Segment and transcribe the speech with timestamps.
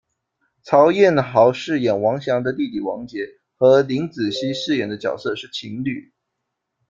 [0.63, 6.11] 曹晏豪饰演王翔的弟弟王杰，和林子熙饰演的角色是情侣。